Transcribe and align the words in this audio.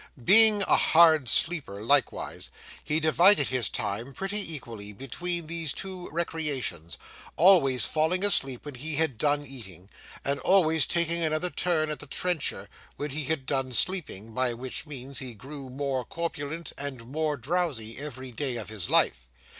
Being 0.23 0.63
a 0.63 0.77
hard 0.77 1.29
sleeper 1.29 1.83
likewise, 1.83 2.49
he 2.83 2.99
divided 2.99 3.49
his 3.49 3.69
time 3.69 4.15
pretty 4.15 4.39
equally 4.55 4.93
between 4.93 5.45
these 5.45 5.73
two 5.73 6.09
recreations, 6.11 6.97
always 7.35 7.85
falling 7.85 8.25
asleep 8.25 8.65
when 8.65 8.73
he 8.73 8.95
had 8.95 9.19
done 9.19 9.45
eating, 9.45 9.91
and 10.25 10.39
always 10.39 10.87
taking 10.87 11.21
another 11.21 11.51
turn 11.51 11.91
at 11.91 11.99
the 11.99 12.07
trencher 12.07 12.67
when 12.95 13.11
he 13.11 13.25
had 13.25 13.45
done 13.45 13.73
sleeping, 13.73 14.31
by 14.31 14.55
which 14.55 14.87
means 14.87 15.19
he 15.19 15.35
grew 15.35 15.69
more 15.69 16.03
corpulent 16.03 16.73
and 16.79 17.05
more 17.05 17.37
drowsy 17.37 17.99
every 17.99 18.31
day 18.31 18.55
of 18.55 18.69
his 18.69 18.89
life. 18.89 19.27